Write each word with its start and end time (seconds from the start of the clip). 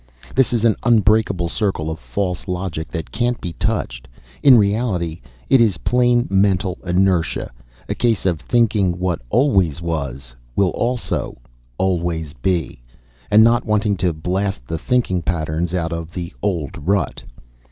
This 0.33 0.51
is 0.51 0.65
an 0.65 0.75
unbreakable 0.81 1.47
circle 1.47 1.91
of 1.91 1.99
false 1.99 2.47
logic 2.47 2.87
that 2.87 3.11
can't 3.11 3.39
be 3.39 3.53
touched. 3.53 4.07
In 4.41 4.57
reality, 4.57 5.21
it 5.47 5.61
is 5.61 5.77
plain 5.85 6.25
mental 6.27 6.79
inertia. 6.83 7.51
A 7.87 7.93
case 7.93 8.25
of 8.25 8.39
thinking 8.39 8.97
'what 8.97 9.21
always 9.29 9.79
was' 9.79 10.33
will 10.55 10.71
also 10.71 11.37
'always 11.77 12.33
be.' 12.33 12.81
And 13.29 13.43
not 13.43 13.63
wanting 13.63 13.95
to 13.97 14.11
blast 14.11 14.65
the 14.65 14.79
thinking 14.79 15.21
patterns 15.21 15.71
out 15.71 15.93
of 15.93 16.15
the 16.15 16.33
old 16.41 16.75
rut. 16.87 17.21